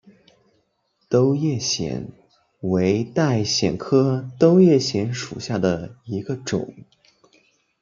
[1.09, 2.07] 兜叶藓
[2.61, 6.73] 为带藓科兜叶藓属下的一个种。